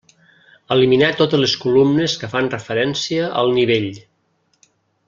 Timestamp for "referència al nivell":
2.57-3.91